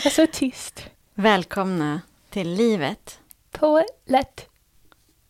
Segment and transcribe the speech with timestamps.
[0.00, 0.90] Det var så tyst.
[1.14, 2.00] Välkomna
[2.30, 3.18] till livet
[3.50, 4.46] På lätt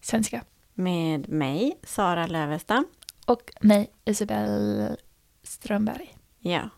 [0.01, 0.45] svenska.
[0.75, 2.87] med mig, Sara Lövestam.
[3.27, 4.97] Och mig, Isabelle
[5.43, 6.15] Strömberg.
[6.39, 6.71] Ja.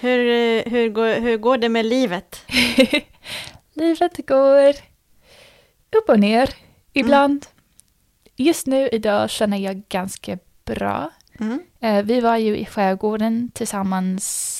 [0.00, 0.18] Hur,
[0.70, 2.44] hur, går, hur går det med livet?
[3.74, 4.74] Livet går
[5.96, 6.50] upp och ner
[6.92, 7.46] ibland.
[8.36, 11.10] Just nu idag känner jag ganska bra.
[11.40, 11.62] Mm.
[11.80, 14.56] Eh, vi var ju i skärgården tillsammans,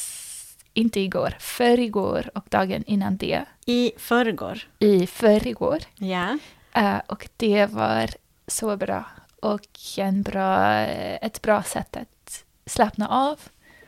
[0.75, 4.59] inte igår, förrgår och dagen innan det, I förrgår.
[4.79, 5.79] i förrgår.
[5.95, 6.39] Ja.
[6.73, 8.11] Eh, och det var
[8.47, 9.05] så bra.
[9.43, 13.39] Och en bra, ett bra sätt att slappna av.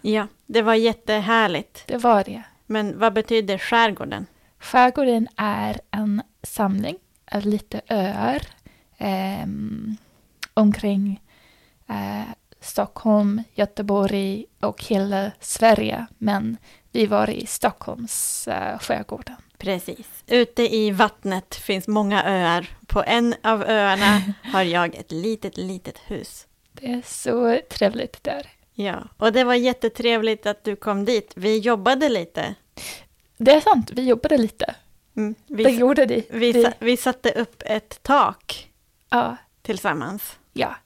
[0.01, 1.85] ja, det var jättehärligt.
[1.87, 2.43] Det var det.
[2.67, 4.27] Men vad betyder skärgården?
[4.59, 6.97] Skärgården är en samling
[7.33, 8.43] av lite öar
[8.99, 9.97] ehm,
[10.55, 11.21] omkring
[11.89, 12.23] eh,
[12.63, 16.07] Stockholm, Göteborg och hela Sverige.
[16.18, 16.57] Men
[16.93, 19.37] vi var i Stockholms eh, skärgården.
[19.59, 20.07] Precis.
[20.27, 22.66] Ute i vattnet finns många öar.
[22.87, 26.46] På en av öarna har jag ett litet, litet hus.
[26.73, 28.46] Det är så trevligt där.
[28.74, 31.33] Ja, och det var jättetrevligt att du kom dit.
[31.37, 32.55] Vi jobbade lite.
[33.37, 34.74] Det är sant, vi jobbade lite.
[35.16, 35.35] Mm.
[35.46, 36.27] Det Vi, gjorde vi.
[36.30, 38.71] vi, vi satte upp ett tak
[39.10, 40.77] ja, tillsammans ja.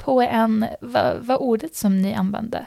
[0.00, 2.66] På en, vad vad ordet som ni använde?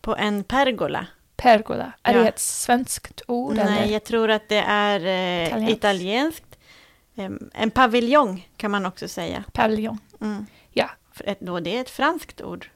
[0.00, 1.06] på en pergola.
[1.36, 1.92] Pergola.
[2.02, 2.22] Är Ja.
[2.22, 3.54] det ett svenskt ord?
[3.54, 3.92] Nej, eller?
[3.92, 5.76] jag tror att det är eh, Italienskt.
[5.76, 6.44] italienskt.
[7.54, 9.44] En paviljong kan man också säga.
[9.52, 9.98] Paviljong.
[10.20, 10.46] Mm.
[10.72, 10.90] Ja.
[11.12, 12.70] För då det är ett franskt ord.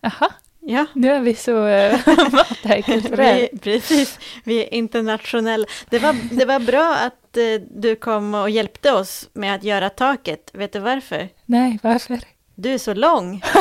[0.00, 1.52] Jaha, Ja, nu är vi så
[2.32, 3.34] multikulturella.
[3.52, 4.18] vi, precis.
[4.44, 5.66] Vi är internationella.
[5.90, 9.90] Det var, det var bra att eh, du kom och hjälpte oss med att göra
[9.90, 10.50] taket.
[10.52, 11.28] Vet du varför?
[11.44, 12.20] Nej, varför?
[12.54, 13.42] Du är så lång.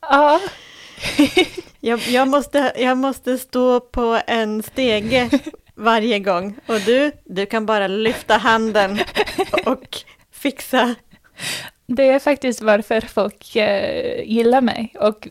[0.00, 0.40] Ja,
[1.80, 5.30] Jag, jag, måste, jag måste stå på en stege
[5.74, 6.56] varje gång.
[6.66, 8.98] Och du, du kan bara lyfta handen
[9.66, 9.98] och
[10.32, 10.94] fixa.
[11.86, 15.28] det är faktiskt varför folk eh, gillar mig och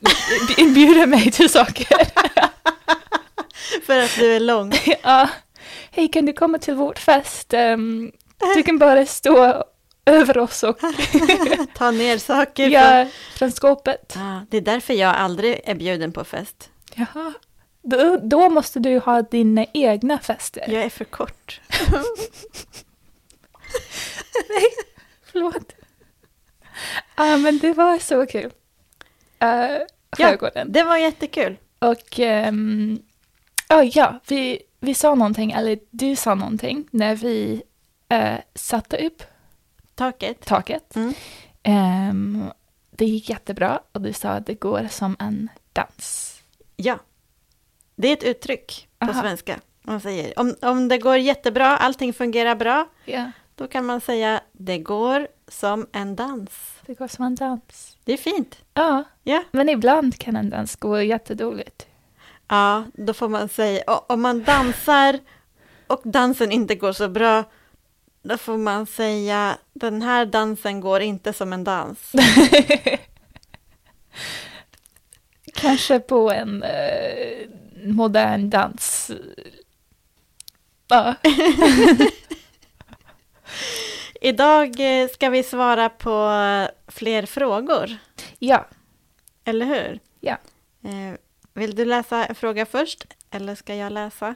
[0.58, 1.98] inbjuder mig till saker.
[3.86, 4.74] För att du är lång.
[5.03, 5.30] ja.
[5.92, 7.53] Hej, kan du komma till vårt fest?
[7.53, 8.12] Ehm,
[8.56, 9.64] du kan bara stå
[10.12, 10.80] över oss och
[11.75, 12.64] Ta ner saker.
[12.64, 14.16] från- ja, från skåpet.
[14.18, 16.69] Ah, det är därför jag aldrig är bjuden på fest.
[16.96, 17.34] Jaha.
[17.81, 20.64] Då, då måste du ha dina egna fester.
[20.68, 21.62] Jag är för kort.
[25.31, 25.74] Förlåt.
[27.16, 28.52] Ja, men det var så kul.
[29.44, 29.80] Uh,
[30.18, 30.72] skärgården.
[30.72, 31.58] Det var jättekul.
[31.80, 33.00] Och ehm,
[33.70, 37.62] ja, ja, vi, vi sa någonting, eller du sa någonting, när vi
[38.14, 39.24] uh, satte upp
[39.96, 40.46] Taket.
[40.46, 40.96] taket.
[40.96, 41.14] Mm.
[41.64, 42.44] Ehm,
[42.92, 46.40] det gick jättebra och du sa att det går som en dans.
[46.76, 47.00] Ja.
[47.96, 49.22] Det är ett uttryck på Aha.
[49.22, 49.59] svenska.
[49.82, 54.42] Man säger om, om det går jättebra, allting fungerar bra, Ja, då kan man säga
[54.52, 56.50] det går som en dans.
[56.86, 57.98] det går som en dans.
[58.03, 58.58] Det är fint.
[58.74, 59.44] Ja, Ja.
[59.52, 61.88] men ibland kan en dans gå jättedåligt.
[62.48, 65.20] Ja, då får man säga, om man dansar
[65.88, 67.44] och dansen inte går så bra,
[68.23, 72.11] då får man säga den här dansen går inte som en dans.
[75.53, 77.50] Kanske på en eh,
[77.85, 79.11] modern dans.
[80.88, 81.16] Ja,
[84.22, 86.31] Idag eh, ska vi svara på
[86.88, 87.97] fler frågor,
[88.40, 88.67] ja.
[89.45, 90.00] eller hur?
[90.19, 90.38] Ja.
[90.84, 91.17] Eh,
[91.53, 94.35] Vill du läsa en fråga först, eller ska jag läsa?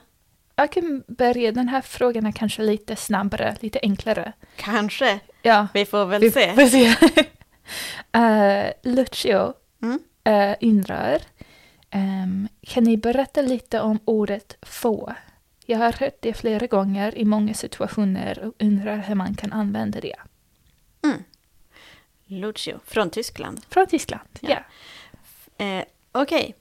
[0.59, 4.33] Jag kan börja, den här frågan är kanske lite snabbare, lite enklare.
[4.55, 6.53] Kanske, Ja, vi får väl vi se.
[6.53, 6.87] får se.
[8.17, 9.99] uh, Lucio Mm.
[10.29, 11.21] uh, undrar,
[11.89, 15.13] ehm, kan ni berätta lite om ordet få?
[15.65, 19.99] Jag har hört det flera gånger i många situationer och undrar hur man kan använda
[20.01, 20.15] det.
[22.25, 23.61] Lucio, från Tyskland.
[23.69, 24.49] Från Tyskland, Ja.
[25.57, 25.65] ja.
[25.65, 26.55] Eh, Okej,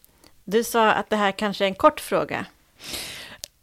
[0.45, 2.47] du sa att det här kanske är en kort fråga.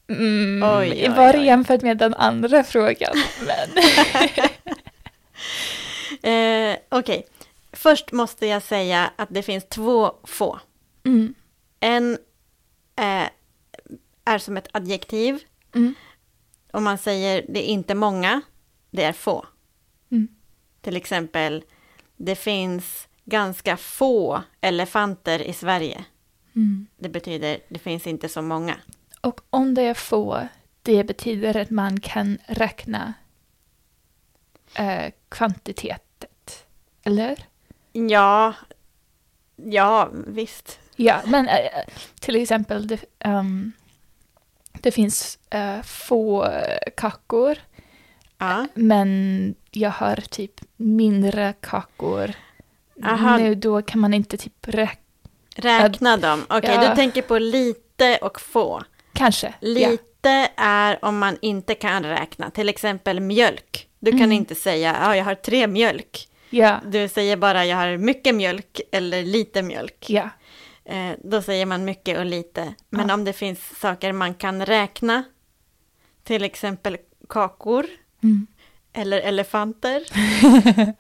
[0.08, 1.46] Mm, Oj, oj, oj.
[1.46, 3.14] jämfört med den andra frågan.
[3.46, 3.84] Men.
[6.24, 7.26] Eh, Okej,
[7.72, 10.60] först måste jag säga att det finns två få.
[11.06, 11.34] mm,
[11.80, 12.12] En
[12.96, 13.30] eh,
[14.26, 15.40] är som ett adjektiv.
[15.76, 15.94] mm,
[16.72, 18.42] Om man säger det är inte många,
[18.92, 19.46] det är få.
[20.12, 20.28] mm.
[20.82, 21.64] Till exempel,
[22.18, 26.06] det finns ganska få elefanter i Sverige.
[26.56, 26.88] Mm.
[26.98, 28.76] Det betyder det finns inte så många.
[29.24, 30.48] Och om det är få,
[30.82, 33.14] det betyder att man kan räkna
[34.76, 36.66] eh, kvantitetet.
[37.04, 37.46] Eller?
[37.92, 38.54] Ja,
[39.56, 40.80] ja visst.
[40.96, 41.56] Ja, men eh,
[42.20, 43.72] till exempel, det, ehm,
[44.82, 46.52] Det finns uh, få
[46.98, 47.58] kakor,
[48.38, 48.68] Ja.
[48.74, 52.32] men jag har typ mindre kakor.
[53.04, 53.38] Aha.
[53.38, 55.00] Nu då kan man inte typ räkna.
[55.56, 56.46] Räkna dem.
[56.50, 56.90] Okej, Ja.
[56.90, 58.84] du tänker på lite och få.
[59.14, 59.48] Kanske.
[59.60, 59.90] Ja.
[59.90, 62.50] Lite är om man inte kan räkna.
[62.52, 63.88] Till exempel mjölk.
[64.00, 64.32] Du kan Mm.
[64.32, 66.28] inte säga, ja, jag har tre mjölk.
[66.50, 66.80] Ja.
[66.86, 70.06] Du säger bara, jag har mycket mjölk eller lite mjölk.
[70.10, 70.30] Ja.
[70.86, 72.74] Eh, då säger man mycket och lite.
[72.90, 73.14] Men Ja.
[73.14, 75.24] om det finns saker man kan räkna,
[76.24, 76.98] till exempel
[77.30, 77.86] kakor
[78.24, 78.48] Mm.
[78.94, 80.04] eller elefanter,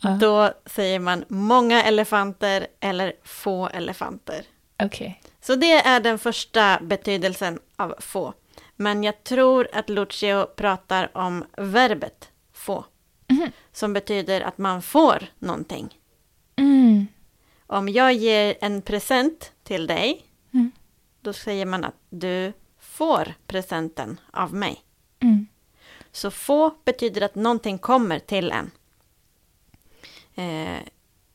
[0.00, 0.10] Ja.
[0.20, 4.44] då säger man många elefanter eller få elefanter.
[4.82, 5.21] Okej.
[5.42, 8.34] Så det är den första betydelsen av få.
[8.76, 12.84] Men jag tror att Lucio pratar om verbet få,
[13.28, 13.52] Mhm.
[13.72, 15.98] som betyder att man får någonting.
[16.56, 17.06] Mm.
[17.66, 20.72] Om jag ger en present till dig, Mm.
[21.20, 24.82] då säger man att du får presenten av mig.
[25.20, 25.46] Mm.
[26.12, 28.70] Så få betyder att någonting kommer till en.
[30.34, 30.82] Eh,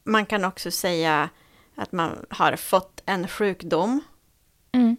[0.04, 1.30] man kan också säga
[1.78, 4.02] att man har fått en sjukdom.
[4.72, 4.98] Mm.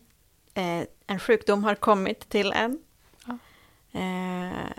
[0.55, 2.79] Eh, en sjukdom har kommit till en.
[3.27, 3.39] Ja.
[4.01, 4.73] Eh,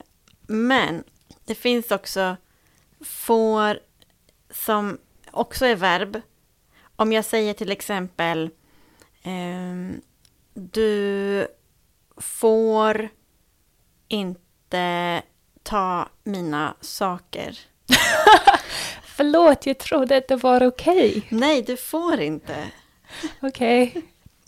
[0.47, 1.03] men
[1.45, 2.37] det finns också
[3.01, 3.79] får
[4.49, 4.97] som
[5.31, 6.21] också är verb.
[6.95, 8.49] Om jag säger till exempel
[9.23, 10.01] ehm,
[10.53, 11.47] du
[12.17, 13.09] får
[14.07, 15.21] inte
[15.63, 17.59] ta mina saker.
[19.19, 21.27] Förlåt, jag trodde att det var okej.
[21.29, 22.55] Nej, du får inte.
[23.41, 24.01] Okej.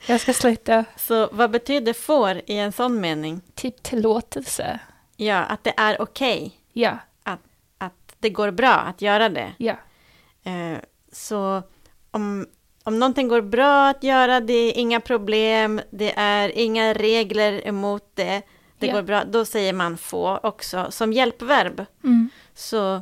[0.08, 0.86] Jag ska sluta.
[0.98, 3.42] Så vad betyder får i en sån mening?
[3.56, 4.80] Typ tillåtelse.
[5.18, 6.52] Ja, att det är okej.
[6.74, 6.98] Ja.
[7.78, 9.52] Att det går bra att göra det.
[9.58, 9.76] Ja.
[10.44, 10.78] Eh,
[11.12, 11.64] så
[12.12, 12.48] om,
[12.84, 18.12] om någonting går bra att göra, det är inga problem, det är inga regler emot
[18.14, 18.42] det,
[18.78, 18.94] det Ja.
[18.94, 21.86] går bra, då säger man få också som hjälpverb.
[22.04, 22.30] Mm.
[22.54, 23.02] Så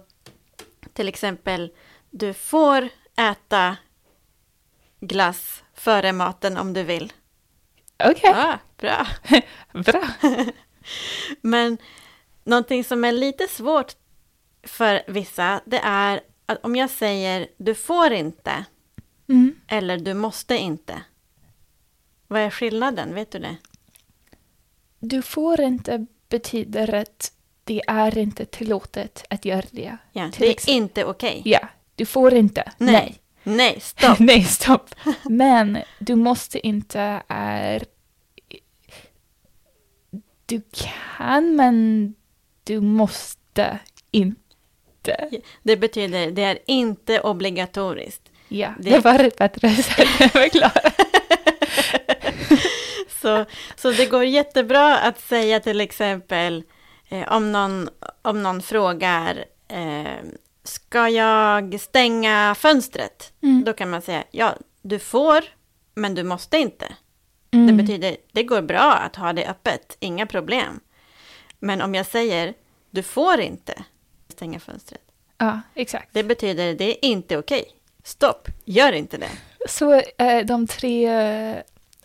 [0.93, 1.71] till exempel,
[2.09, 3.77] du får äta
[4.99, 7.13] glass före maten om du vill.
[8.03, 8.31] Okej.
[8.35, 9.07] Ja, bra.
[9.83, 10.07] Bra.
[11.41, 11.77] Men
[12.43, 13.95] någonting som är lite svårt
[14.63, 18.65] för vissa, det är att om jag säger du får inte,
[19.29, 19.59] Mm.
[19.67, 21.01] eller du måste inte.
[22.27, 23.13] Vad är skillnaden?
[23.15, 23.55] Vet du det?
[24.99, 27.31] Du får inte betyder att
[27.69, 29.97] det är inte tillåtet att göra det.
[30.11, 31.41] Ja, det är inte okej.
[31.45, 31.59] Ja,
[31.95, 32.71] du får inte.
[32.77, 32.91] Nej.
[32.93, 33.19] Nej.
[33.43, 34.19] Nej, stopp.
[34.19, 34.95] Nej, stopp.
[35.23, 37.83] Men du måste inte är...
[40.45, 42.15] Du kan, men
[42.63, 43.79] du måste
[44.11, 45.29] inte.
[45.63, 48.21] Det betyder det är inte obligatoriskt.
[48.47, 50.91] Ja, Det- det, var ett bättre sätt att förklara.
[53.21, 53.45] Så,
[53.75, 56.63] så det går jättebra att säga till exempel
[57.09, 57.89] eh, om, någon,
[58.21, 60.23] om någon frågar eh,
[60.63, 63.33] Ska jag stänga fönstret?
[63.41, 63.63] Mm.
[63.63, 65.43] Då kan man säga ja, du får,
[65.95, 66.85] men du måste inte.
[67.51, 67.67] Mm.
[67.67, 70.79] Det betyder, det går bra att ha det öppet, inga problem.
[71.59, 72.53] Men om jag säger,
[72.89, 73.83] du får inte
[74.27, 75.01] stänga fönstret.
[75.37, 76.09] Ja, exakt.
[76.11, 77.65] Det betyder, det är inte okej.
[78.03, 79.31] Stopp, gör inte det.
[79.69, 81.05] Så eh, de tre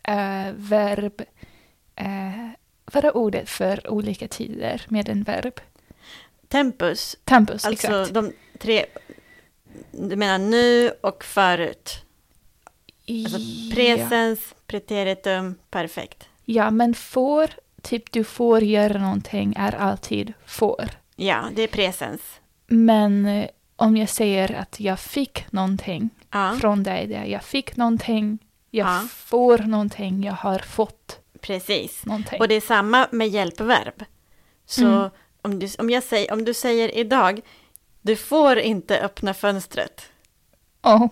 [0.02, 1.23] eh, verb,
[1.97, 2.49] eh,
[2.93, 5.61] vad är ordet för olika tider med en verb?
[6.49, 8.14] Tempus, Tempus, alltså exakt.
[8.14, 8.87] de tre,
[9.91, 12.05] du menar nu och förut.
[13.09, 13.75] Alltså ja.
[13.75, 16.29] presens, preteritum, perfekt.
[16.45, 17.50] ja, men får,
[17.83, 20.91] typ du får göra någonting är alltid får.
[21.17, 22.21] Ja, det är presens.
[22.67, 27.76] Men eh, om jag säger att jag fick någonting Ja, från dig, där jag fick
[27.76, 28.38] någonting,
[28.71, 29.09] jag Ja.
[29.11, 32.07] får någonting, jag har fått precis.
[32.07, 32.41] någonting.
[32.41, 34.05] Och det är samma med hjälpverb.
[34.67, 35.11] Så Mm.
[35.43, 37.41] om, du, om, jag säger, om du säger idag,
[38.03, 40.03] du får inte öppna fönstret.
[40.83, 41.07] oh,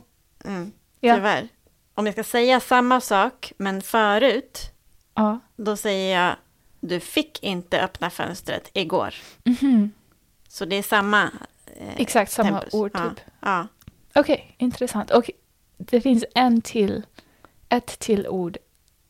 [0.44, 1.14] Mm, Ja.
[1.14, 1.48] Tyvärr.
[1.94, 4.70] Om jag ska säga samma sak, men förut,
[5.14, 5.40] ja.
[5.56, 6.36] då säger jag,
[6.80, 9.14] du fick inte öppna fönstret igår.
[9.44, 9.92] Mhm.
[10.48, 11.22] Så det är samma
[11.76, 12.74] eh, Exakt samma tempus.
[12.74, 13.20] ord Ja, typ.
[13.40, 13.66] ja.
[14.14, 15.10] Okej, intressant.
[15.10, 15.30] Och
[15.78, 17.02] det finns en till,
[17.68, 18.56] ett till ord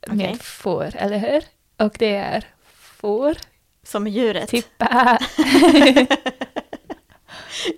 [0.06, 0.16] Okej.
[0.16, 1.42] med får, eller hur?
[1.86, 3.36] Och det är får,
[3.82, 4.50] Som djuret.
[4.78, 5.18] bä,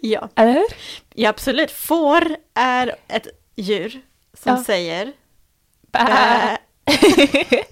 [0.03, 0.29] Ja.
[0.35, 0.67] eller hur?
[1.15, 1.71] ja, absolut.
[1.71, 3.27] Får är ett
[3.57, 4.01] djur
[4.33, 4.65] som Ja.
[4.65, 5.13] säger
[5.93, 6.59] bä.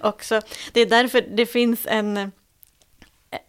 [0.00, 0.40] också.
[0.72, 2.32] Det är därför det finns en,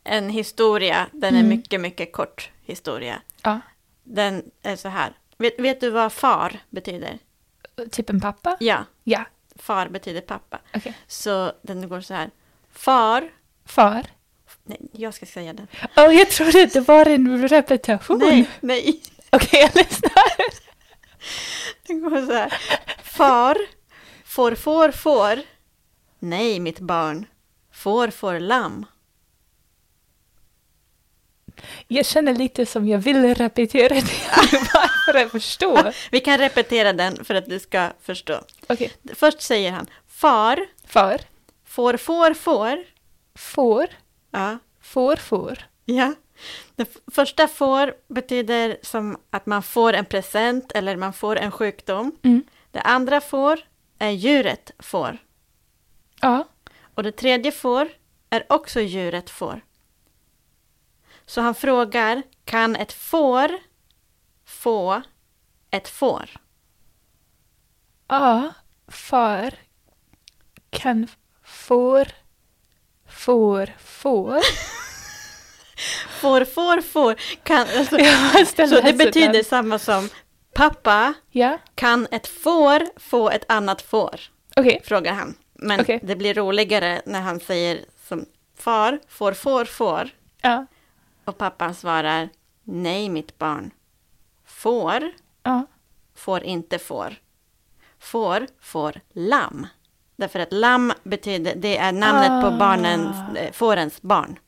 [0.04, 1.50] en historia, den är Mm.
[1.50, 3.22] mycket, mycket kort historia.
[3.44, 3.60] Ja,
[4.04, 5.14] Den är så här.
[5.38, 7.20] Vet, vet du vad far betyder?
[7.92, 8.58] typ en pappa?
[8.60, 9.26] Ja, Ja.
[9.56, 10.60] far betyder pappa.
[10.74, 10.94] Okej.
[11.08, 12.30] Så den går så här.
[12.72, 13.30] Far.
[13.66, 14.06] Far.
[14.64, 15.68] Nej, jag ska säga den.
[15.96, 18.20] Åh, jag trodde det var en repetition.
[18.20, 19.02] Nej, nej.
[19.30, 20.36] Okej, jag lyssnar.
[21.88, 22.54] Den går så här.
[23.04, 23.58] Far.
[24.26, 25.40] Får, får, får.
[26.20, 27.26] Nej, mitt barn.
[27.72, 28.86] Får, får, lamm.
[31.88, 34.02] Jag känner lite som jag vill repetera det
[35.06, 35.92] för att förstå.
[36.12, 38.42] Vi kan repetera den för att du ska förstå.
[38.68, 38.92] Okej.
[39.14, 41.22] Först säger han far, Far.
[41.66, 42.84] får, får, får.
[43.36, 43.88] Får.
[44.32, 45.60] Ja, Får, får.
[45.86, 46.14] ja.
[46.76, 52.16] Det första får betyder som att man får en present eller man får en sjukdom.
[52.24, 52.44] Mm.
[52.72, 53.60] Det andra får
[54.00, 55.18] är djuret får.
[56.22, 56.48] Ja.
[56.96, 57.90] Och det tredje får
[58.30, 59.62] är också djuret får.
[61.26, 63.52] Så han frågar, kan ett får
[64.66, 65.02] få
[65.72, 66.30] ett får?
[68.08, 68.54] Ja.
[68.88, 69.54] Far.
[70.70, 71.08] Kan
[71.44, 72.08] får.
[73.10, 74.42] Får, får.
[76.22, 77.16] Får, får, får.
[77.44, 77.98] Kan, alltså,
[78.68, 80.10] så det betyder samma som
[80.54, 81.58] pappa, Ja.
[81.76, 84.20] kan ett får få ett annat får?
[84.56, 84.82] Okej.
[84.84, 85.36] Frågar han.
[85.54, 86.00] Men Okej.
[86.04, 88.26] det blir roligare när han säger som
[88.58, 90.10] far, får, får, får.
[90.42, 90.66] Ja.
[91.26, 92.30] Och pappan svarar
[92.64, 93.72] nej mitt barn.
[94.56, 95.12] Får,
[95.44, 95.66] Ja.
[96.16, 97.16] får inte får.
[98.00, 99.68] Får, får lamm.
[100.18, 102.42] Därför att lamm betyder, det är namnet Ah.
[102.42, 104.40] på barnens, eh, fårens barn.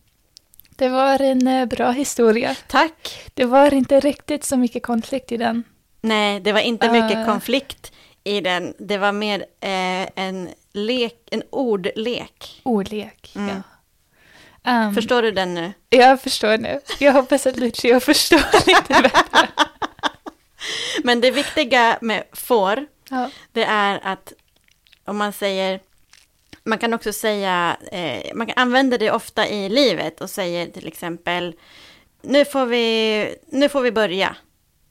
[0.69, 2.55] Det var en eh, bra historia.
[2.67, 3.29] Tack!
[3.33, 5.63] Det var inte riktigt så mycket konflikt i den.
[6.01, 7.25] Nej, det var inte mycket Ah.
[7.25, 7.91] konflikt
[8.23, 8.73] i den.
[8.79, 12.61] Det var mer eh, en lek, en ordlek.
[12.63, 13.31] Ordlek.
[13.35, 13.55] Mm.
[13.55, 13.61] Ja.
[14.71, 15.73] Ehm, Förstår du den nu?
[15.89, 16.79] Jag förstår nu.
[16.99, 19.47] Jag hoppas att Lucia förstår lite bättre.
[21.03, 23.29] Men det viktiga med får, Ja.
[23.51, 24.33] det är att
[25.05, 25.79] om man säger,
[26.63, 30.87] man kan också säga, eh, man kan använda det ofta i livet och säger till
[30.87, 31.55] exempel,
[32.21, 34.35] nu får vi, nu får vi börja.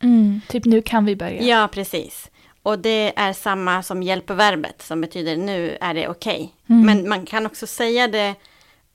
[0.02, 1.42] Mm, typ nu kan vi börja.
[1.42, 2.30] Ja, precis.
[2.62, 6.54] Och det är samma som hjälpverbet som betyder nu är det okej.
[6.68, 6.86] Mm.
[6.86, 8.34] Men man kan också säga det,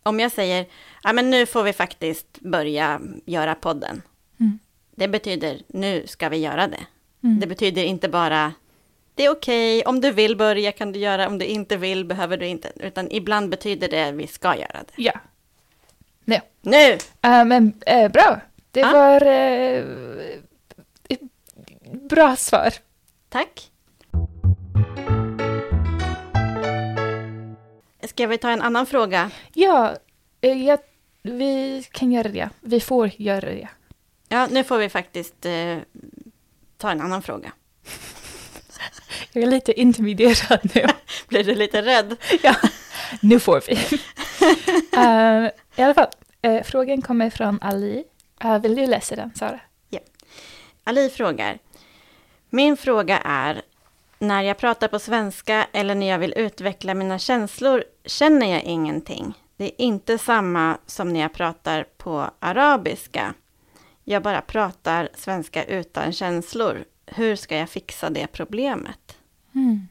[0.04, 0.66] om jag säger,
[1.04, 4.02] ja men nu får vi faktiskt börja göra podden.
[4.40, 4.60] Mm.
[4.96, 6.86] Det betyder nu ska vi göra det.
[7.24, 7.40] Mm.
[7.40, 8.54] Det betyder inte bara
[9.16, 12.38] det är okej, om du vill börja kan du göra, om du inte vill behöver
[12.38, 12.72] du inte.
[12.76, 15.04] Utan ibland betyder det vi ska göra det.
[15.04, 15.14] Ja.
[16.26, 16.42] Nej.
[16.62, 16.92] Nu!
[17.22, 18.42] Eh, men eh, bra.
[18.72, 18.92] Det Ja.
[18.94, 19.22] var
[21.10, 21.20] ett
[22.10, 22.74] bra svar.
[23.30, 23.72] Tack!
[28.04, 29.32] Ska vi ta en annan fråga?
[29.54, 29.96] Ja,
[30.42, 30.80] jag,
[31.22, 32.50] vi kan göra det.
[32.62, 33.68] Vi får göra det.
[34.34, 35.78] Ja, nu får vi faktiskt eh,
[36.78, 37.52] ta en annan fråga.
[39.34, 40.86] Jag är lite intimiderad nu.
[41.28, 42.16] Blir du lite rädd?
[42.44, 42.56] ja,
[43.22, 43.74] nu får vi.
[44.98, 46.08] Eh, I alla fall,
[46.42, 48.04] eh, frågan kommer från Ali.
[48.44, 49.60] Eh, vill du läsa den, Sara?
[50.84, 51.60] Ali frågar.
[52.50, 53.62] Min fråga är,
[54.20, 59.34] när jag pratar på svenska eller när jag vill utveckla mina känslor känner jag ingenting.
[59.58, 63.34] Det är inte samma som när jag pratar på arabiska.
[64.04, 66.86] Jag bara pratar svenska utan känslor.
[67.06, 69.18] Hur ska jag fixa det problemet?
[69.56, 69.88] Mm.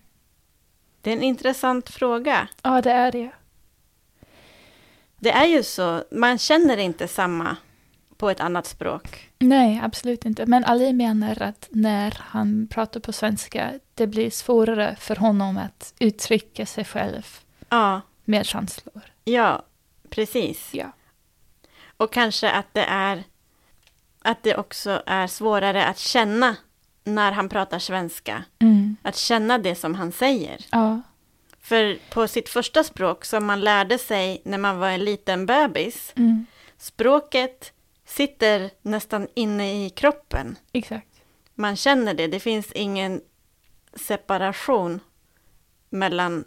[1.00, 2.48] Det är en intressant fråga.
[2.62, 3.30] Ja, det är det.
[5.18, 7.56] Det är ju så, man känner inte samma
[8.16, 9.30] på ett annat språk.
[9.38, 10.46] Nej, absolut inte.
[10.46, 15.94] Men Ali menar att när han pratar på svenska, det blir svårare för honom att
[15.98, 17.26] uttrycka sig själv
[17.68, 19.02] Ja, med känslor.
[19.24, 19.62] ja,
[20.10, 20.70] precis.
[20.74, 20.92] Ja.
[21.96, 23.24] Och kanske att det är
[24.22, 26.56] att det också är svårare att känna
[27.04, 28.44] när han pratar svenska.
[28.58, 28.96] Mm.
[29.02, 30.66] Att känna det som han säger.
[30.70, 31.00] Ja.
[31.60, 36.12] För på sitt första språk som man lärde sig när man var en liten bebis,
[36.16, 36.46] Mm.
[36.78, 37.72] språket
[38.04, 40.58] sitter nästan inne i kroppen.
[40.72, 41.06] Exakt.
[41.54, 43.20] Man känner det, det finns ingen
[43.94, 45.00] separation
[45.90, 46.44] mellan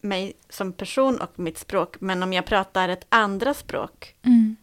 [0.00, 1.96] mig som person och mitt språk.
[2.00, 4.56] Men om jag pratar ett andra språk, Mm.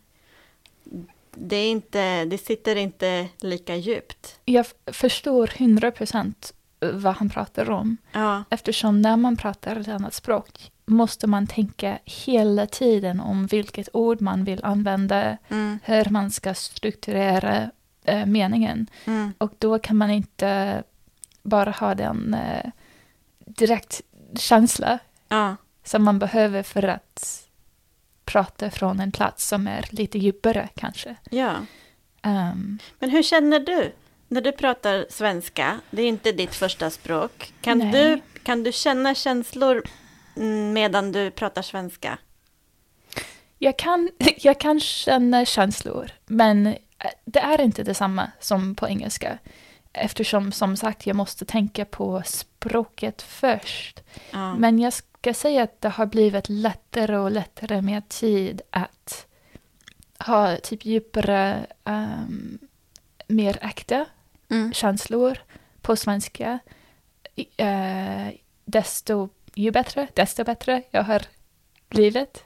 [1.36, 4.40] Det, är inte, det sitter inte lika djupt.
[4.46, 6.54] Jag förstår 100 procent
[6.94, 7.98] vad han pratar om.
[8.12, 13.90] Ja, Eftersom när man pratar ett annat språk måste man tänka hela tiden om vilket
[13.94, 17.72] ord man vill använda, mm, hur man ska strukturera
[18.04, 18.88] eh, meningen.
[19.06, 20.84] mm, Och då kan man inte
[21.44, 22.72] bara ha den eh,
[23.46, 24.02] direkt
[24.38, 27.45] känsla ja, som man behöver för att
[28.26, 31.16] prata från en plats som är lite djupare kanske.
[31.30, 31.54] ja.
[32.22, 33.94] Ehm, Men hur känner du
[34.28, 37.54] när du pratar svenska, det är inte ditt första språk.
[37.62, 37.92] Kan, Nej.
[37.92, 39.84] du, kan du känna känslor
[40.36, 42.18] mm, medan du pratar svenska?
[43.58, 46.76] Jag kan, jag kan känna känslor, men eh,
[47.26, 49.38] det är inte detsamma som på engelska.
[49.94, 54.02] Eftersom, som sagt, jag måste tänka på språket först.
[54.32, 54.56] Ja.
[54.56, 54.94] Men jag
[55.26, 59.28] ska säga att det har blivit lättare och lättare med tid att
[60.20, 62.60] ha typ djupare, ehm,
[63.28, 64.06] mer äkta
[64.50, 64.74] Mm.
[64.74, 65.38] känslor
[65.82, 66.60] på svenska.
[67.58, 68.28] Eh,
[68.66, 71.22] desto, ju bättre, desto bättre jag har
[71.90, 72.44] blivit.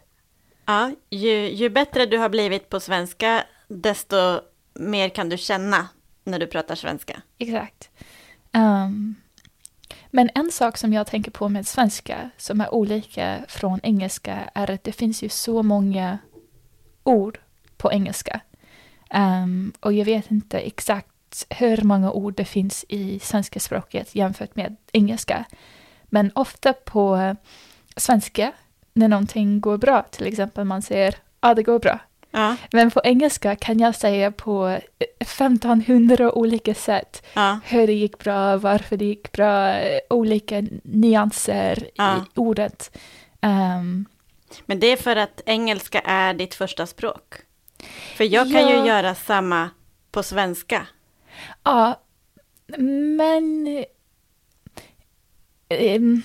[0.65, 4.41] Ja, ju, ju bättre du har blivit på svenska, desto
[4.73, 5.87] mer kan du känna
[6.23, 7.21] när du pratar svenska.
[7.37, 7.89] Exakt.
[8.51, 9.15] Ehm,
[10.09, 14.71] men en sak som jag tänker på med svenska som är olika från engelska är
[14.71, 16.17] att det finns ju så många
[17.03, 17.39] ord
[17.77, 18.41] på engelska.
[19.13, 24.55] Um, och jag vet inte exakt hur många ord det finns i svenska språket jämfört
[24.55, 25.45] med engelska.
[26.05, 27.35] Men ofta på
[27.95, 28.51] svenska,
[28.93, 31.99] när någonting går bra, till exempel man säger ja, det går bra.
[32.31, 34.79] Ja, Men på engelska kan jag säga på eh,
[35.19, 41.89] 1500 olika sätt ja, hur det gick bra, varför det gick bra, eh, olika nyanser
[41.95, 42.15] Ja.
[42.17, 42.97] i ordet.
[43.41, 44.05] Ehm,
[44.65, 47.33] men det är för att engelska är ditt första språk.
[48.17, 49.69] För jag kan ju göra samma
[50.11, 50.87] på svenska.
[51.63, 51.99] ja,
[53.17, 53.67] men
[55.69, 56.21] ehm,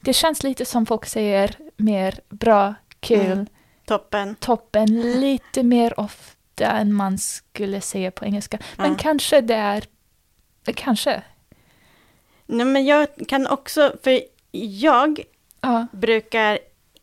[0.00, 3.46] det känns lite som folk säger mer bra, kul, Mm.
[3.98, 4.34] Toppen.
[4.34, 8.58] toppen, lite mer ofta än man skulle säga på engelska.
[8.76, 8.96] Men Ja.
[9.00, 9.84] kanske det är,
[10.74, 11.22] kanske.
[12.46, 14.20] Nej, men jag kan också, för
[14.50, 15.20] jag
[15.60, 16.58] Ja, brukar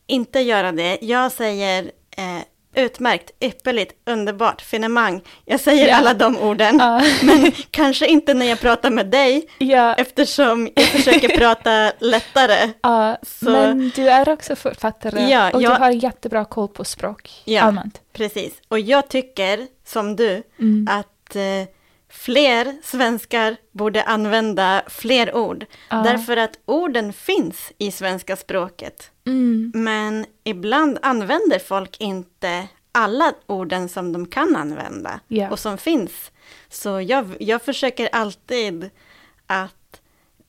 [0.08, 0.98] inte göra det.
[1.02, 2.42] Jag säger eh,
[2.78, 5.22] utmärkt, ypperligt, underbart, finemang.
[5.46, 5.96] Jag säger Ja.
[5.96, 10.86] alla de orden, ja, men kanske inte när jag pratar med dig, ja, eftersom jag
[10.86, 12.70] försöker prata lättare.
[12.82, 13.18] ja.
[13.40, 17.32] Så- men du är också författare Ja, och jag- du har jättebra koll på språk
[17.46, 17.62] Ja.
[17.62, 18.02] allmänt.
[18.14, 20.88] Precis, och jag tycker, som du, Mm.
[20.92, 21.42] att eh,
[22.10, 25.66] fler svenskar borde använda fler ord.
[25.90, 25.96] Ja.
[26.04, 29.12] Därför att orden finns i svenska språket.
[29.28, 29.72] Mm.
[29.76, 35.50] Men ibland använder folk inte alla orden som de kan använda Ja.
[35.52, 36.32] och som finns.
[36.70, 38.90] Så jag, jag försöker alltid
[39.48, 40.02] att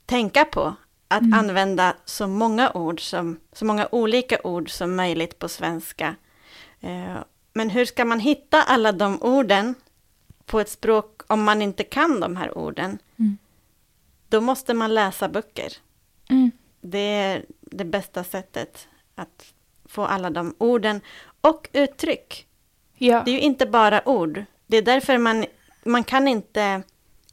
[0.07, 0.75] tänka på
[1.09, 1.39] att Mm.
[1.39, 6.15] använda så många ord som, så många olika ord som möjligt på svenska.
[6.81, 7.17] Eh,
[7.53, 9.75] Men hur ska man hitta alla de orden
[10.47, 12.99] på ett språk om man inte kan de här orden?
[13.19, 13.39] Mm.
[14.29, 15.73] Då måste man läsa böcker.
[16.31, 16.51] Mm.
[16.81, 21.01] Det är det bästa sättet att få alla de orden.
[21.41, 22.47] Och uttryck.
[22.95, 23.23] Ja.
[23.25, 24.45] Det är ju inte bara ord.
[24.67, 25.47] Det är därför man,
[25.85, 26.83] man kan inte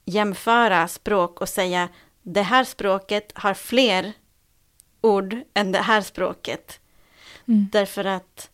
[0.05, 1.89] jämföra språk och säga
[2.21, 4.13] det här språket har fler
[5.01, 6.79] ord än det här språket.
[7.47, 7.67] Mm.
[7.71, 8.49] Därför att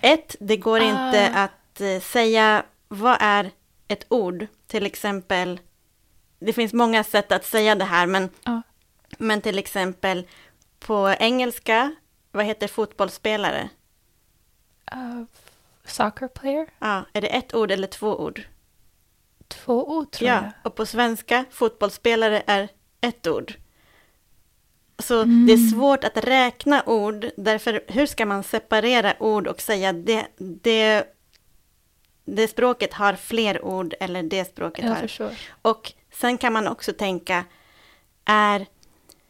[0.00, 1.44] ett, det går inte Ah.
[1.44, 3.50] att eh, säga vad är
[3.88, 4.46] ett ord.
[4.66, 5.60] Till exempel,
[6.38, 8.62] det finns många sätt att säga det här, men Ja.
[9.18, 10.26] men till exempel
[10.78, 11.94] på engelska,
[12.32, 13.68] vad heter fotbollsspelare?
[14.94, 15.22] Uh,
[15.84, 16.66] soccer player?
[16.78, 18.42] Ja, är det ett ord eller två ord?
[19.48, 20.50] Två ord tror Ja, jag.
[20.64, 22.68] och på svenska, fotbollsspelare är
[23.00, 23.54] ett ord.
[24.98, 25.46] Så Mm.
[25.46, 30.26] det är svårt att räkna ord, därför hur ska man separera ord och säga det,
[30.38, 31.14] det,
[32.24, 35.30] det språket har fler ord eller det språket Jag har förstår.
[35.62, 37.44] Och sen kan man också tänka,
[38.24, 38.66] är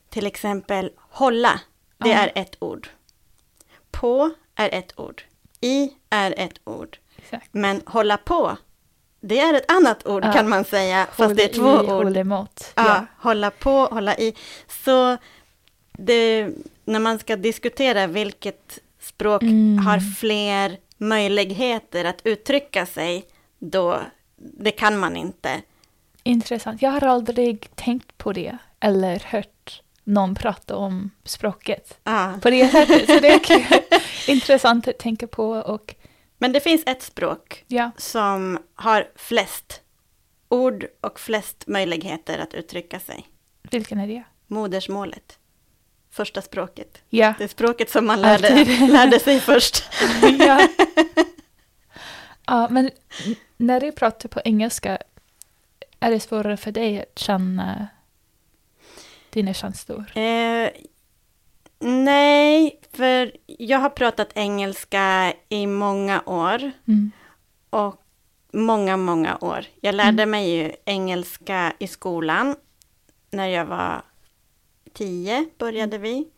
[0.08, 1.60] till exempel hålla,
[1.98, 2.14] det Ja.
[2.16, 2.88] är ett ord.
[3.90, 5.22] På är ett ord.
[5.60, 6.98] I är ett ord.
[7.16, 7.48] Exakt.
[7.52, 8.56] Men hålla på,
[9.20, 10.32] det är ett annat ord Ja.
[10.32, 12.04] kan man säga, fast det är två Håll i, ord.
[12.04, 12.72] Håll emot.
[12.76, 13.06] Ja, Ja.
[13.18, 14.34] hålla på, hålla i.
[14.84, 15.16] Så
[15.92, 16.48] det,
[16.84, 19.78] när man ska diskutera vilket språk Mm.
[19.86, 23.24] har fler möjligheter att uttrycka sig,
[23.58, 24.00] då
[24.36, 25.60] det kan man inte.
[26.22, 26.82] Intressant.
[26.82, 29.57] Jag har aldrig tänkt på det eller hört
[30.08, 32.34] någon prata om språket Ja.
[32.42, 33.06] på det sättet.
[33.06, 33.80] Så det är kul.
[34.34, 35.94] intressant att tänka på och
[36.38, 39.82] Men det finns ett språk ja, som har flest
[40.48, 43.26] ord och flest möjligheter att uttrycka sig.
[43.70, 44.22] vilken är det?
[44.46, 45.38] Modersmålet.
[46.10, 47.02] Första språket.
[47.08, 47.34] Ja.
[47.38, 49.84] Det språket som man lärde, lärde sig först.
[50.38, 50.68] ja.
[52.46, 52.90] ja, men
[53.56, 54.98] när du pratar på engelska,
[56.00, 57.88] är det svårare för dig att känna
[59.30, 60.16] dina känslor?
[60.18, 60.70] Eh,
[61.78, 67.10] nej, för jag har pratat engelska i många år Mm.
[67.70, 68.02] och
[68.52, 69.64] många, många år.
[69.80, 72.56] Jag lärde mig ju engelska i skolan.
[73.30, 74.02] När jag var
[74.92, 76.28] tio började vi.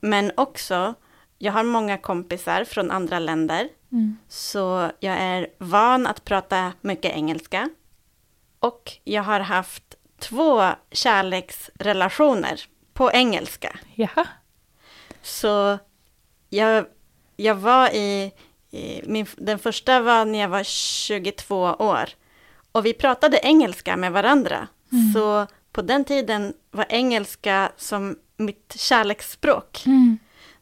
[0.00, 0.94] Men också,
[1.38, 3.68] jag har många kompisar från andra länder.
[3.92, 4.16] Mm.
[4.28, 7.70] Så jag är van att prata mycket engelska.
[8.60, 12.60] Och jag har haft två kärleksrelationer
[12.94, 13.78] på engelska.
[13.94, 14.26] Jaha.
[15.22, 15.78] Så
[16.50, 16.86] jag,
[17.36, 18.32] jag var i,
[18.70, 22.08] i min, den första var när jag var 22 år.
[22.72, 24.68] Och vi pratade engelska med varandra.
[24.92, 25.12] Mm.
[25.12, 29.82] Så på den tiden var engelska som mitt kärleksspråk.
[29.86, 30.18] Mm.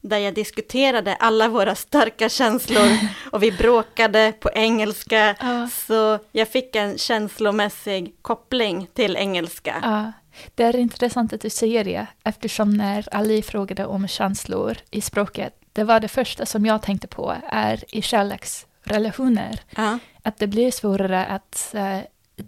[0.07, 2.89] Där jag diskuterade alla våra starka känslor
[3.33, 5.37] och vi bråkade på engelska.
[5.41, 5.69] Ja.
[5.73, 9.75] Så jag fick en känslomässig koppling till engelska.
[9.83, 10.13] Ja,
[10.55, 15.55] det är intressant att du säger det, eftersom när Ali frågade om känslor i språket,
[15.73, 19.61] det var det första som jag tänkte på är i kärleksrelationer.
[19.77, 19.99] Ja.
[20.23, 21.99] Att det blir svårare att uh,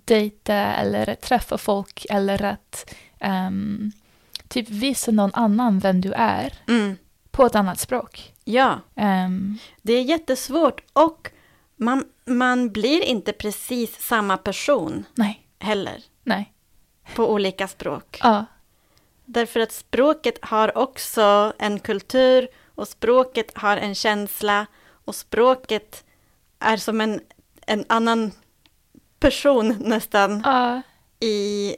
[0.04, 3.92] dejta eller träffa folk eller att ehm,
[4.48, 6.96] typ visa någon annan vem du är Mm.
[7.36, 8.32] På ett annat språk.
[8.44, 8.80] ja.
[8.94, 11.30] Ehm, Det är jättesvårt och
[11.76, 16.52] man, man blir inte precis samma person nej, heller nej.
[17.14, 18.20] på olika språk.
[18.22, 18.44] Ja,
[19.28, 24.66] Därför att språket har också en kultur och språket har en känsla
[25.04, 26.04] och språket
[26.58, 27.20] är som en,
[27.66, 28.32] en annan
[29.18, 30.82] person nästan ja,
[31.20, 31.76] i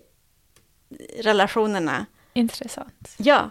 [1.23, 2.07] relationerna.
[2.33, 3.14] intressant.
[3.16, 3.51] Ja,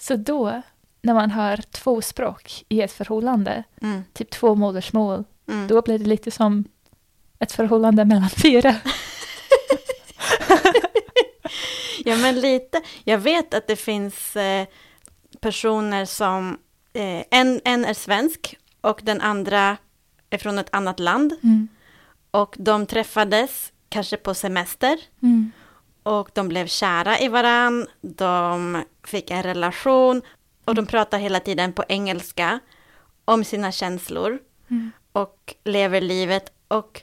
[0.00, 0.62] Så då,
[1.02, 5.68] när man har två språk i ett förhållande, mm, typ två modersmål, mm.
[5.68, 6.64] Då blir det lite som
[7.38, 8.76] ett förhållande mellan fyra.
[12.04, 12.82] Ja, men lite.
[13.04, 14.66] Jag vet att det finns eh,
[15.40, 16.58] personer som...
[16.92, 19.76] Eh, en, en är svensk och den andra
[20.30, 21.32] är från ett annat land.
[21.42, 21.68] Mm.
[22.30, 24.98] Och de träffades kanske på semester.
[25.22, 25.52] Mm.
[26.02, 27.86] Och de blev kära i varann.
[28.00, 30.22] De fick en relation.
[30.64, 32.60] Och de pratar hela tiden på engelska
[33.24, 34.38] om sina känslor.
[34.70, 34.90] Mm.
[35.12, 36.52] och lever livet.
[36.68, 37.02] Och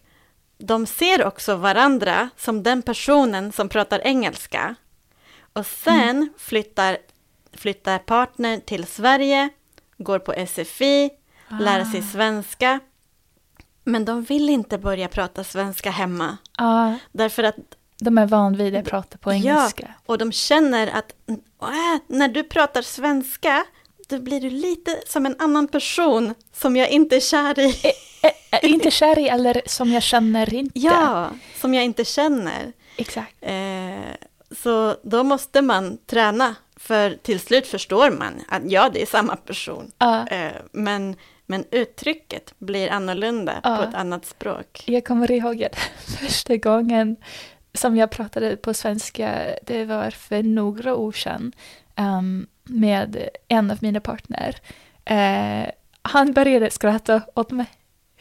[0.58, 4.76] de ser också varandra som den personen som pratar engelska.
[5.54, 6.98] Och sen flyttar,
[7.54, 9.50] flyttar partner till Sverige,
[9.98, 11.10] går på SFI,
[11.60, 12.80] lär sig svenska.
[13.84, 16.38] Men de vill inte börja prata svenska hemma.
[16.58, 17.56] Ja, Därför att,
[18.00, 19.88] de är van vid att prata på engelska.
[20.06, 21.14] och de känner att
[21.62, 21.68] äh,
[22.08, 23.66] när du pratar svenska,
[24.10, 27.70] då blir du lite som en annan person som jag inte är kär i.
[28.22, 30.80] Ä- ä- inte kär i eller som jag känner inte.
[30.80, 31.30] Ja,
[31.62, 32.74] som jag inte känner.
[32.98, 33.36] Exakt.
[33.42, 34.14] Eh,
[34.64, 39.36] så då måste man träna, för till slut förstår man att ja, det är samma
[39.36, 39.92] person.
[39.98, 43.78] Ja, Eh, men, men uttrycket blir annorlunda Ja.
[43.78, 44.84] på ett annat språk.
[44.86, 45.76] jag kommer ihåg att
[46.20, 47.16] första gången
[47.78, 51.52] som jag pratade på svenska, det var för några år sedan
[51.96, 54.56] ehm, med en av mina partner.
[55.06, 55.70] Eh,
[56.02, 57.66] han började skratta åt mig.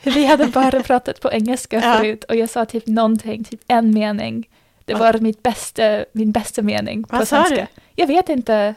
[0.02, 1.94] Vi hade bara pratat på engelska Ja.
[1.98, 4.48] förut och jag sa typ någonting, typ en mening.
[4.84, 4.98] Det Ja.
[4.98, 7.54] var mitt bästa, min bästa mening på Vad svenska.
[7.54, 7.66] du?
[7.94, 8.74] Jag vet inte,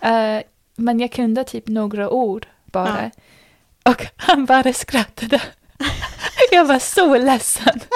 [0.00, 0.08] Ah.
[0.08, 0.42] eh,
[0.76, 3.10] men jag kunde typ några ord bara.
[3.84, 5.40] Och han bara skrattade.
[6.52, 7.80] jag var så ledsen.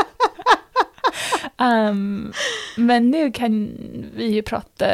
[1.59, 2.33] um,
[2.77, 3.77] men nu kan
[4.17, 4.87] vi ju prata,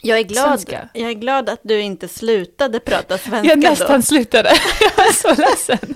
[0.00, 0.88] Jag, är glad, Svenska.
[0.94, 4.02] jag är glad att du inte slutade prata svenska jag nästan då.
[4.02, 4.50] slutade.
[4.80, 5.94] jag var så ledsen.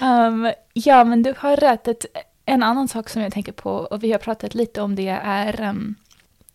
[0.00, 1.88] um, ja, men du har rätt.
[1.88, 2.06] Att
[2.46, 5.68] en annan sak som jag tänker på, och vi har pratat lite om det, är
[5.68, 5.94] um,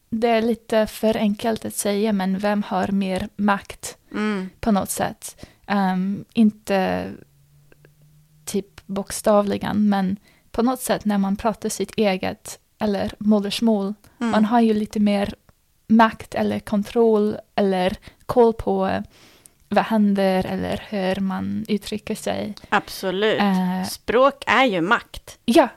[0.09, 4.89] det är lite för enkelt att säga, men vem har mer makt Mm, på något
[4.89, 5.45] sätt?
[5.67, 7.05] Um, inte
[8.45, 10.17] typ bokstavligen, men
[10.59, 14.31] på något sätt när man pratar sitt eget eller modersmål, mm.
[14.31, 15.33] man har ju lite mer
[15.87, 19.03] makt eller kontroll eller koll på
[19.69, 22.55] vad händer eller hur man uttrycker sig.
[22.69, 23.39] Absolut.
[23.41, 25.37] Eh, Språk är ju makt.
[25.45, 25.67] ja,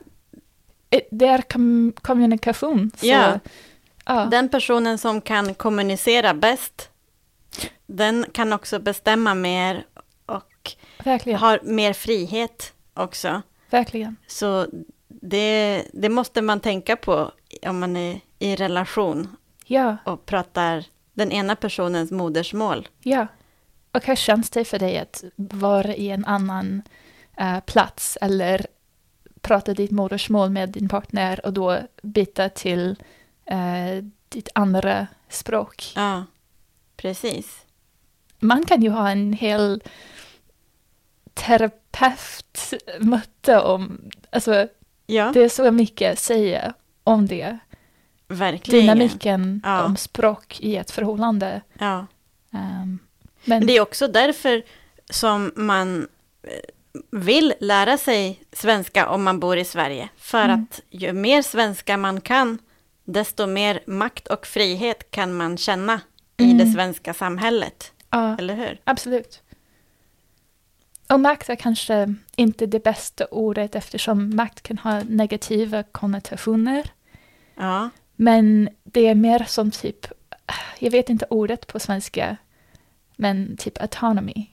[0.90, 2.90] Eh, det är kom- kommunikation.
[2.97, 3.38] Så, Ja.
[4.07, 4.25] ja.
[4.25, 6.90] Den personen som kan kommunicera bäst,
[7.87, 9.85] den kan också bestämma mer
[10.27, 10.73] och
[11.05, 11.38] verkligen.
[11.38, 13.42] har mer frihet också.
[13.73, 14.17] Verkligen.
[14.27, 14.67] Så
[15.09, 17.33] det, det måste man tänka på
[17.67, 22.89] om man är i relation Ja, och pratar den ena personens modersmål.
[23.03, 23.27] ja.
[23.95, 26.83] Och hur känns det för dig att vara i en annan
[27.37, 28.67] eh, plats eller
[29.41, 32.97] prata ditt modersmål med din partner och då byta till
[33.45, 35.93] eh, ditt andra språk?
[35.95, 36.25] Ja,
[36.97, 37.65] precis.
[38.39, 39.83] man kan ju ha en hel
[41.93, 44.01] terapeut mötte om,
[44.31, 44.69] alltså
[45.07, 46.75] Ja, det är så mycket att säga
[47.05, 47.59] om det.
[48.29, 48.81] verkligen.
[48.87, 49.85] Dynamiken Ja.
[49.85, 51.61] om språk i ett förhållande.
[51.79, 52.07] Ja.
[52.55, 52.99] Ehm,
[53.45, 54.63] Men men det är också därför
[55.11, 56.09] som man
[56.43, 56.51] eh,
[57.11, 60.09] vill lära sig svenska om man bor i Sverige.
[60.17, 60.63] För Mm.
[60.71, 62.59] att ju mer svenska man kan,
[63.05, 66.01] desto mer makt och frihet kan man känna
[66.37, 66.59] i Mm.
[66.59, 67.93] det svenska samhället.
[68.11, 68.81] ja, Eller hur?
[68.85, 69.43] absolut.
[71.12, 76.87] Och makt är kanske inte det bästa ordet eftersom makt kan ha negativa konnotationer.
[77.55, 80.07] Ja, Men det är mer som typ,
[80.79, 82.37] jag vet inte ordet på svenska,
[83.16, 84.46] men typ autonomy,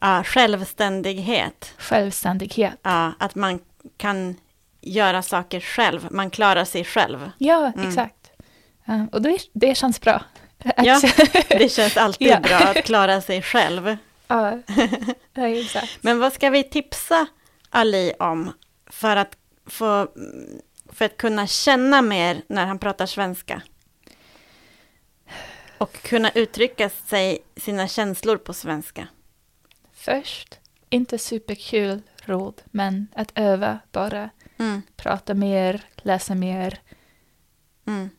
[0.00, 1.74] ja självständighet.
[1.78, 2.78] självständighet.
[2.82, 3.60] Ja, att man
[3.96, 4.36] kan
[4.80, 6.08] göra saker själv.
[6.10, 7.30] Man klarar sig själv.
[7.38, 7.88] Ja, Mm.
[7.88, 8.30] exakt.
[9.12, 10.22] Och det, det känns bra.
[10.76, 11.00] Ja.
[11.48, 12.40] Det känns alltid Ja.
[12.40, 13.96] bra att klara sig själv.
[15.34, 15.98] ja, exakt.
[16.00, 17.26] Men vad ska vi tipsa
[17.70, 18.52] Ali om
[18.86, 20.08] för att, få,
[20.92, 23.62] för att kunna känna mer när han pratar svenska?
[25.78, 29.08] Och kunna uttrycka sig, sina känslor på svenska.
[29.92, 30.58] Först,
[30.90, 34.30] inte superkul råd, men att öva bara.
[34.58, 36.78] Mm, Prata mer, läsa mer,
[37.86, 38.10] mm,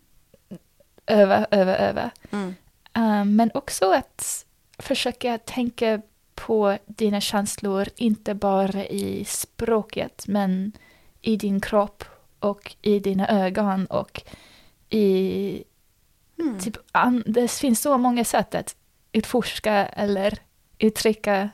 [1.05, 2.09] öva, öva, öva.
[2.31, 2.55] mm,
[2.97, 4.45] Um, men också att
[4.77, 6.01] försöka tänka
[6.35, 10.71] på dina känslor, inte bara i språket, men
[11.21, 12.03] i din kropp
[12.39, 14.21] och i dina ögon och
[14.89, 15.63] i...
[16.39, 16.59] mm.
[16.59, 16.77] Typ,
[17.25, 18.75] det finns så många sätt att
[19.11, 20.37] utforska eller
[20.77, 21.49] uttrycka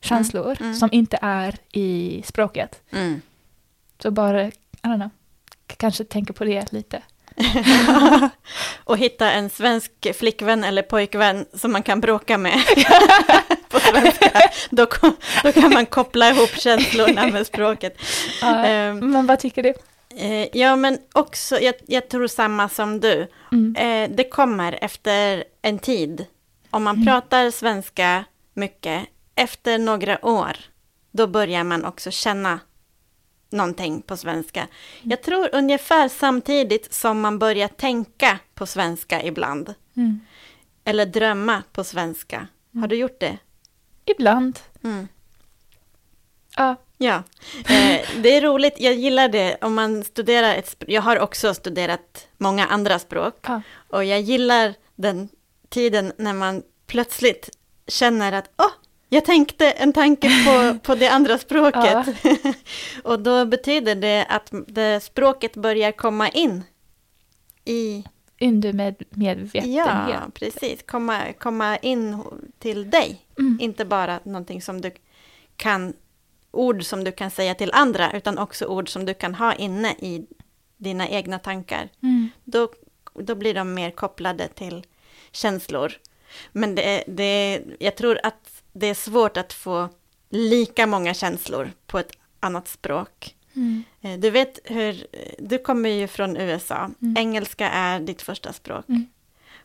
[0.00, 0.74] känslor mm.
[0.74, 2.82] som inte är i språket.
[2.90, 3.20] Mm.
[3.98, 5.10] Så bara, I don't know,
[5.66, 7.02] kanske tänka på det lite.
[8.84, 12.60] Och hitta en svensk flickvän eller pojkvän som man kan bråka med
[13.68, 14.30] på svenska.
[14.70, 14.86] Då,
[15.42, 17.98] då kan man koppla ihop känslorna med språket.
[18.40, 19.74] Ja, Ehm, men vad tycker du?
[20.16, 23.28] Eh, ja, men också, jag, jag tror samma som du.
[23.52, 23.76] Mm.
[23.76, 26.26] Eh, det kommer efter en tid.
[26.70, 27.06] Om man Mm.
[27.06, 29.02] pratar svenska mycket,
[29.36, 30.56] efter några år,
[31.12, 32.60] då börjar man också känna
[33.54, 34.68] någonting på svenska.
[35.02, 39.74] Jag tror ungefär samtidigt som man börjar tänka på svenska ibland.
[39.96, 40.20] Mm.
[40.84, 42.46] Eller drömma på svenska.
[42.80, 43.38] Har du gjort det?
[44.04, 44.58] Ibland.
[44.84, 45.08] Mm.
[46.56, 46.76] Ja.
[46.98, 47.22] Ja,
[47.58, 48.74] eh, det är roligt.
[48.76, 50.90] Jag gillar det om man studerar ett språk.
[50.90, 53.34] Jag har också studerat många andra språk.
[53.42, 53.62] ja.
[53.88, 55.28] Och jag gillar den
[55.68, 57.50] tiden när man plötsligt
[57.86, 58.70] känner att åh,
[59.08, 62.06] jag tänkte en tanke på, på det andra språket.
[63.04, 66.64] och då betyder det att det språket börjar komma in
[67.64, 68.04] i,
[68.40, 69.76] Under med medvetenhet.
[69.76, 72.22] ja, precis, komma, komma in
[72.58, 73.26] till dig.
[73.38, 73.58] Mm.
[73.60, 74.90] Inte bara någonting som du
[75.56, 75.92] kan,
[76.50, 79.90] ord som du kan säga till andra, utan också ord som du kan ha inne
[79.98, 80.26] i
[80.76, 81.88] dina egna tankar.
[82.02, 82.28] Mm.
[82.44, 82.68] Då,
[83.14, 84.86] då blir de mer kopplade till
[85.32, 85.92] känslor.
[86.52, 89.88] Men det, det, jag tror att det är svårt att få
[90.30, 93.34] lika många känslor på ett annat språk.
[93.56, 93.84] Mm.
[94.02, 95.06] Eh, Du vet hur,
[95.38, 97.16] du kommer ju från USA, Mm.
[97.18, 98.88] engelska är ditt första språk.
[98.88, 99.06] Mm.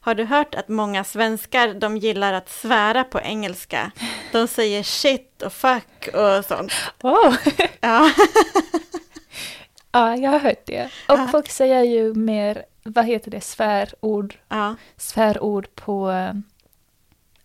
[0.02, 3.92] Har du hört att många svenskar, de gillar att svära på engelska?
[4.32, 6.72] De säger shit och fuck och sånt.
[7.04, 7.36] Oh.
[7.82, 8.12] Ja,
[9.92, 10.84] ja, jag har hört det.
[11.08, 11.28] Och Ja.
[11.32, 16.12] folk säger ju mer, vad heter det, svärord, ja, svärord på...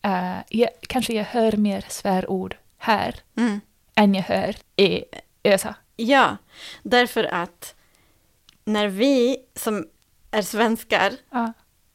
[0.06, 3.60] Uh, jag, kanske jag hör mer svärord här mm.
[3.94, 5.04] än jag hör i
[5.42, 5.74] USA.
[5.96, 6.36] ja,
[6.82, 7.74] därför att
[8.64, 9.86] när vi som
[10.30, 11.52] är svenskar, Ja.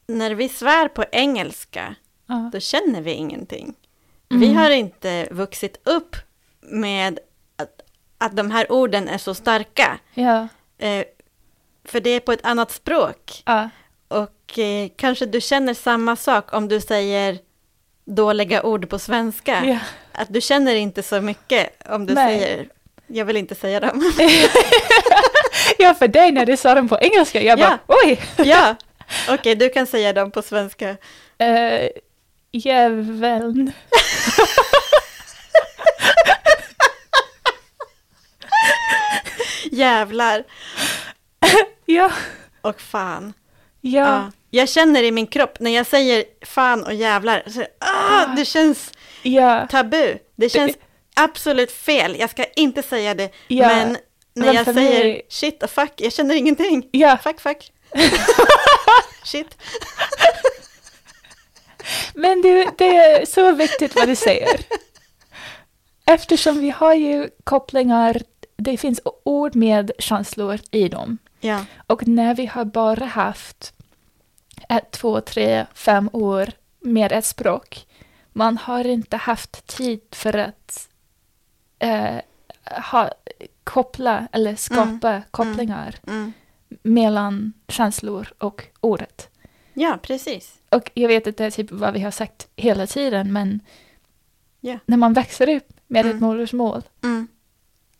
[0.08, 1.96] när vi svär på engelska,
[2.26, 2.50] Ja.
[2.54, 3.74] då känner vi ingenting.
[4.32, 4.42] Mm.
[4.42, 6.16] Vi har inte vuxit upp
[6.62, 7.20] med
[7.56, 7.82] att,
[8.18, 10.00] att de här orden är så starka.
[10.14, 10.48] Ja.
[10.78, 11.06] Eh,
[11.84, 13.44] för det är på ett annat språk.
[14.08, 17.40] Och eh, kanske du känner samma sak om du säger
[18.16, 19.66] dåliga ord på svenska.
[19.66, 19.78] Ja.
[20.12, 22.40] Att du känner inte så mycket om du Nej.
[22.40, 22.68] säger,
[23.08, 24.14] jag vill inte säga dem.
[25.78, 28.22] ja, för dig när du sa dem på engelska, jag bara oj!
[28.38, 28.76] ja,
[29.30, 30.90] okej, du kan säga dem på svenska.
[30.90, 30.98] Uh,
[32.52, 33.72] Jäveln.
[39.72, 40.44] Jävlar
[41.86, 42.12] Ja.
[42.62, 43.34] och fan.
[43.82, 44.02] Ja.
[44.02, 44.32] Ja.
[44.52, 48.92] Jag känner i min kropp när jag säger fan och jävlar, så, ah, det känns
[49.24, 49.68] Ja.
[49.70, 50.18] tabu.
[50.36, 50.76] Det känns
[51.16, 52.16] absolut fel.
[52.20, 53.30] Jag ska inte säga det.
[53.48, 53.98] Ja, Men
[54.34, 56.88] när men jag säger mig- shit och fuck, jag känner ingenting.
[56.92, 57.18] Ja.
[57.24, 57.72] Fuck, fuck.
[59.26, 59.58] shit.
[62.14, 64.60] Men du, det är så viktigt vad du säger.
[66.06, 68.22] Eftersom vi har ju kopplingar,
[68.58, 71.18] det finns ord med känslor i dem.
[71.40, 71.66] Ja.
[71.88, 73.74] Och när vi har bara haft
[74.70, 77.88] ett, två, tre, fem år med ett språk,
[78.34, 80.90] man har inte haft tid för att
[81.80, 82.16] eh,
[82.92, 83.10] ha,
[83.64, 86.34] koppla eller skapa kopplingar Mm.
[86.84, 89.30] mellan känslor och ordet.
[89.74, 90.54] Ja, precis.
[90.70, 93.60] Och jag vet att det är typ vad vi har sagt hela tiden, men
[94.62, 94.80] Ja.
[94.86, 96.24] när man växer upp med ett Mm.
[96.24, 97.28] modersmål, Mm.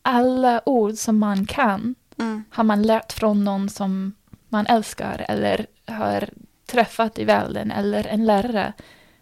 [0.02, 2.44] alla ord som man kan Mm.
[2.52, 4.14] har man lärt från någon som
[4.50, 6.30] man älskar eller har
[6.66, 8.74] träffat i världen eller en lärare.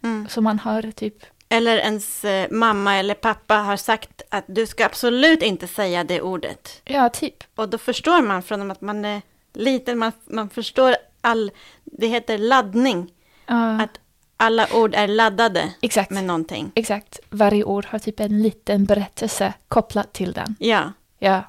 [0.04, 0.28] Mm.
[0.30, 1.16] Så man har typ,
[1.50, 6.22] Eller ens eh, mamma eller pappa har sagt att du ska absolut inte säga det
[6.22, 6.82] ordet.
[6.86, 9.22] ja typ, Och då förstår man från att man är
[9.54, 11.52] liten, man, man förstår all,
[11.84, 13.12] det heter laddning.
[13.46, 14.00] ja, Att
[14.38, 16.72] alla ord är laddade exakt, med någonting.
[16.76, 17.20] exakt.
[17.30, 20.56] Varje ord har typ en liten berättelse kopplat till den.
[20.60, 21.44] Ja, Ja.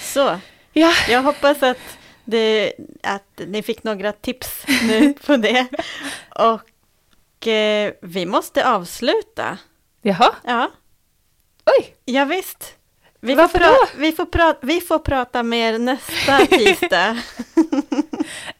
[0.00, 0.38] Så.
[0.72, 1.78] Ja, Jag hoppas att,
[2.24, 5.66] det, att ni fick några tips nu på det.
[6.36, 9.58] Och eh, vi måste avsluta.
[10.02, 10.70] jaha, Ja,
[11.78, 12.74] oj, ja visst.
[13.20, 13.86] Vi får, Varför pra- då?
[13.96, 17.16] vi, får pra- vi får prata mer nästa tisdag.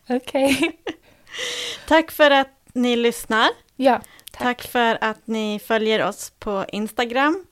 [0.08, 0.80] okej.
[1.88, 3.48] Tack för att ni lyssnar.
[3.76, 4.62] Ja, Tack.
[4.62, 7.44] för att ni följer oss på Instagram.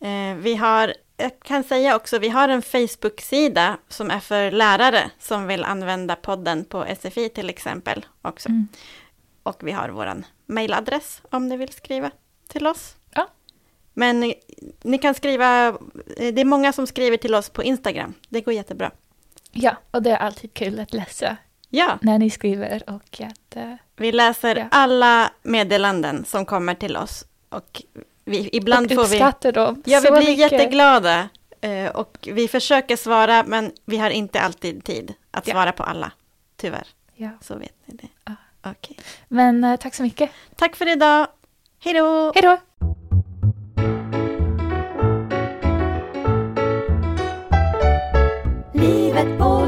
[0.00, 5.10] Eh, vi har, jag kan säga också, vi har en Facebook-sida som är för lärare
[5.18, 8.48] som vill använda podden på SFI till exempel också.
[8.48, 8.68] Mm.
[9.42, 12.10] Och vi har vår mailadress om ni vill skriva
[12.48, 12.94] till oss.
[13.14, 13.28] Ja.
[13.94, 14.32] Men eh,
[14.82, 15.68] ni kan skriva,
[16.16, 18.14] eh, det är många som skriver till oss på Instagram.
[18.28, 18.90] Det går jättebra.
[19.50, 21.36] Ja, och det är alltid kul att läsa
[21.68, 23.56] Ja, när ni skriver och att...
[23.56, 24.66] eh, vi läser Ja.
[24.70, 27.24] alla meddelanden som kommer till oss.
[27.48, 27.82] Och
[28.24, 29.16] vi, ibland och får vi...
[29.16, 30.52] uppskattar dem Ja, vi blir mycket.
[30.52, 31.28] jätteglada.
[31.60, 35.52] eh, Och vi försöker svara, men vi har inte alltid tid att Ja.
[35.54, 36.12] svara på alla.
[36.56, 37.30] Tyvärr, Ja.
[37.40, 38.08] så vet ni det.
[38.24, 38.32] Ja.
[38.70, 38.96] Okej.
[39.28, 40.30] Men eh, tack så mycket.
[40.56, 41.26] Tack för idag.
[41.84, 42.32] Hej då!
[42.34, 42.58] Hej då!
[48.74, 49.66] Livet på